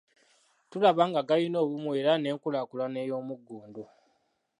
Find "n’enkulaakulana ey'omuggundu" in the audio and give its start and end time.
2.17-3.83